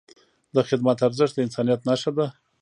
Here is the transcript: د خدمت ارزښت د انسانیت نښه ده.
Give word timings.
د 0.55 0.57
خدمت 0.69 0.97
ارزښت 1.07 1.33
د 1.35 1.39
انسانیت 1.45 1.81
نښه 1.87 2.11
ده. 2.17 2.25